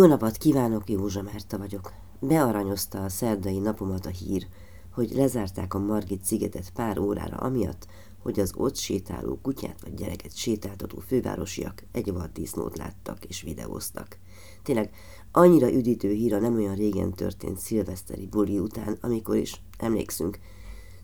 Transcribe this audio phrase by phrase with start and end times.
[0.00, 1.92] Jó napot kívánok, Józsa Márta vagyok.
[2.20, 4.46] Bearanyozta a szerdai napomat a hír,
[4.92, 7.86] hogy lezárták a Margit szigetet pár órára amiatt,
[8.18, 14.18] hogy az ott sétáló kutyát vagy gyereket sétáltató fővárosiak egy vaddisznót láttak és videóztak.
[14.62, 14.90] Tényleg
[15.32, 20.38] annyira üdítő híra nem olyan régen történt szilveszteri buli után, amikor is, emlékszünk,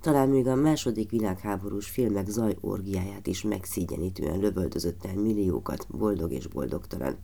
[0.00, 7.16] talán még a második világháborús filmek zajorgiáját is megszígyenítően lövöldözött el milliókat, boldog és boldogtalan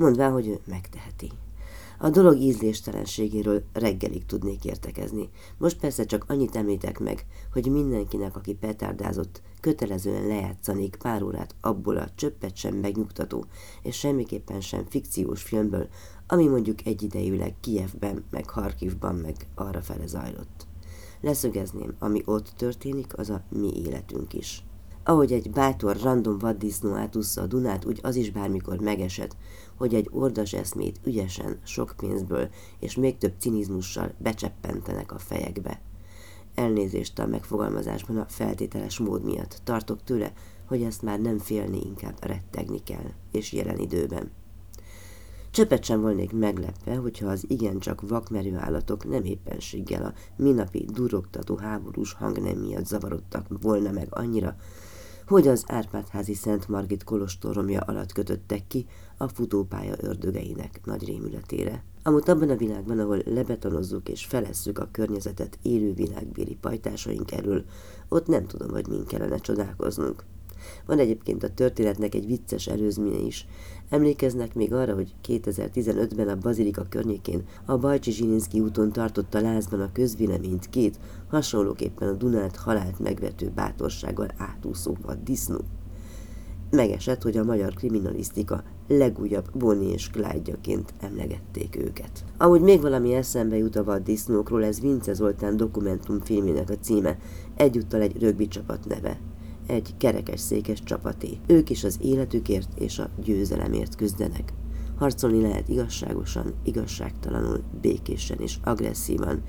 [0.00, 1.30] mondván, hogy ő megteheti.
[1.98, 5.28] A dolog ízléstelenségéről reggelig tudnék értekezni.
[5.58, 11.96] Most persze csak annyit említek meg, hogy mindenkinek, aki petárdázott, kötelezően lejátszanék pár órát abból
[11.96, 13.44] a csöppet sem megnyugtató,
[13.82, 15.88] és semmiképpen sem fikciós filmből,
[16.26, 20.66] ami mondjuk egyidejűleg Kijevben, meg Harkivban, meg arra fele zajlott.
[21.20, 24.64] Leszögezném, ami ott történik, az a mi életünk is.
[25.04, 29.36] Ahogy egy bátor, random vaddisznó átúszza a Dunát, úgy az is bármikor megesett,
[29.76, 35.80] hogy egy ordas eszmét ügyesen, sok pénzből és még több cinizmussal becseppentenek a fejekbe.
[36.54, 39.60] Elnézést a megfogalmazásban a feltételes mód miatt.
[39.64, 40.32] Tartok tőle,
[40.66, 44.30] hogy ezt már nem félni, inkább rettegni kell, és jelen időben.
[45.50, 52.12] Csöpet sem volnék meglepve, hogyha az igencsak vakmerő állatok nem éppenséggel a minapi durogtató háborús
[52.12, 54.56] hang nem miatt zavarodtak volna meg annyira,
[55.30, 58.86] hogy az Árpádházi Szent Margit kolostoromja alatt kötöttek ki
[59.16, 61.84] a futópálya ördögeinek nagy rémületére.
[62.02, 67.64] Amúgy abban a világban, ahol lebetonozzuk és felesszük a környezetet élő világbéli pajtásaink elől,
[68.08, 70.24] ott nem tudom, hogy min kellene csodálkoznunk.
[70.86, 73.46] Van egyébként a történetnek egy vicces előzménye is.
[73.88, 79.92] Emlékeznek még arra, hogy 2015-ben a Bazilika környékén a Bajcsi Zsilinszki úton tartotta lázban a
[79.92, 80.98] közvéleményt két,
[81.28, 85.58] hasonlóképpen a Dunát halált megvető bátorsággal átúszó vad disznó.
[86.70, 92.24] Megesett, hogy a magyar kriminalisztika legújabb Bonnie és Clyde-jaként emlegették őket.
[92.38, 97.18] Amúgy még valami eszembe jut a vaddisznókról, ez Vince Zoltán dokumentumfilmének a címe,
[97.54, 99.20] egyúttal egy rögbi csapat neve
[99.70, 101.38] egy kerekes székes csapaté.
[101.46, 104.52] Ők is az életükért és a győzelemért küzdenek.
[104.96, 109.42] Harcolni lehet igazságosan, igazságtalanul, békésen és agresszívan,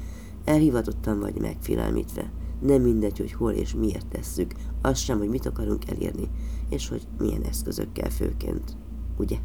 [0.45, 2.31] elhivatottan vagy megfélelmítve.
[2.61, 6.29] Nem mindegy, hogy hol és miért tesszük, az sem, hogy mit akarunk elérni,
[6.69, 8.77] és hogy milyen eszközökkel főként.
[9.17, 9.37] Ugye?